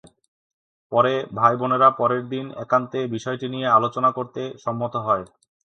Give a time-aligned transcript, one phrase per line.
[0.91, 5.25] পরে ভাই-বোনেরা পরের দিন একান্তে বিষয়টি নিয়ে আলোচনা করতে সম্মত হয়।